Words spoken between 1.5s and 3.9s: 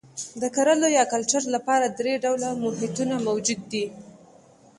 لپاره درې ډوله محیطونه موجود دي.